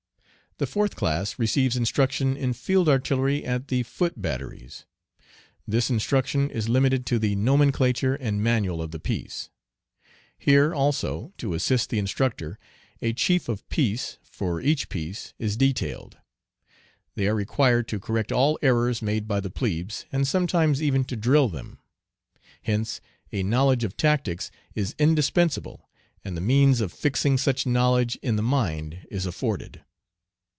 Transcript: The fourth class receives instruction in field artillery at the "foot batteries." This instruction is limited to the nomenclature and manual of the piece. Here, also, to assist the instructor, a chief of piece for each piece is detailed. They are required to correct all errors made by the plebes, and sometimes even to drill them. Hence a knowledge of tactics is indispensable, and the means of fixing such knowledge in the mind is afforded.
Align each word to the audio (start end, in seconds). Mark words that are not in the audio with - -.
The 0.57 0.67
fourth 0.67 0.95
class 0.95 1.39
receives 1.39 1.75
instruction 1.75 2.37
in 2.37 2.53
field 2.53 2.87
artillery 2.87 3.43
at 3.43 3.69
the 3.69 3.81
"foot 3.81 4.21
batteries." 4.21 4.85
This 5.67 5.89
instruction 5.89 6.51
is 6.51 6.69
limited 6.69 7.03
to 7.07 7.17
the 7.17 7.35
nomenclature 7.35 8.13
and 8.13 8.43
manual 8.43 8.79
of 8.79 8.91
the 8.91 8.99
piece. 8.99 9.49
Here, 10.37 10.71
also, 10.71 11.33
to 11.39 11.55
assist 11.55 11.89
the 11.89 11.97
instructor, 11.97 12.59
a 13.01 13.11
chief 13.11 13.49
of 13.49 13.67
piece 13.69 14.19
for 14.21 14.61
each 14.61 14.87
piece 14.87 15.33
is 15.39 15.57
detailed. 15.57 16.17
They 17.15 17.27
are 17.27 17.33
required 17.33 17.87
to 17.87 17.99
correct 17.99 18.31
all 18.31 18.59
errors 18.61 19.01
made 19.01 19.27
by 19.27 19.39
the 19.39 19.49
plebes, 19.49 20.05
and 20.11 20.27
sometimes 20.27 20.79
even 20.83 21.05
to 21.05 21.15
drill 21.15 21.49
them. 21.49 21.79
Hence 22.61 23.01
a 23.31 23.41
knowledge 23.41 23.83
of 23.83 23.97
tactics 23.97 24.51
is 24.75 24.93
indispensable, 24.99 25.89
and 26.23 26.37
the 26.37 26.41
means 26.41 26.81
of 26.81 26.93
fixing 26.93 27.39
such 27.39 27.65
knowledge 27.65 28.15
in 28.17 28.35
the 28.35 28.43
mind 28.43 29.07
is 29.09 29.25
afforded. 29.25 29.81